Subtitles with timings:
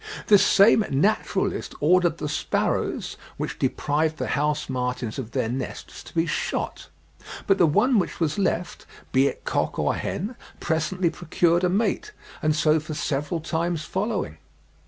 [0.25, 6.15] This same naturalist ordered the sparrows, which deprived the house martins of their nests, to
[6.15, 6.89] be shot;
[7.45, 12.13] but the one which was left, "be it cock or hen, presently procured a mate,
[12.41, 14.39] and so for several times following."